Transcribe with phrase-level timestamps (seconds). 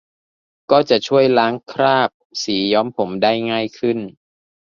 [0.71, 2.09] ก็จะช่วยล้างคราบ
[2.43, 3.97] สีย้อมผมได้ง่ายขึ้น